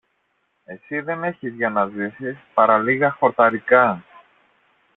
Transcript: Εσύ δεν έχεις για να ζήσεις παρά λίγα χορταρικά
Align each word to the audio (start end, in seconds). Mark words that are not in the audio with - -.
Εσύ 0.65 0.99
δεν 0.99 1.23
έχεις 1.23 1.53
για 1.53 1.69
να 1.69 1.87
ζήσεις 1.87 2.37
παρά 2.53 2.77
λίγα 2.77 3.11
χορταρικά 3.11 4.03